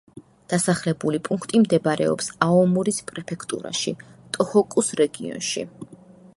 დასახლებული 0.51 1.19
პუნქტი 1.27 1.61
მდებარეობს 1.65 2.31
აომორის 2.47 2.99
პრეფექტურაში, 3.11 3.95
ტოჰოკუს 4.39 4.93
რეგიონში. 5.05 5.67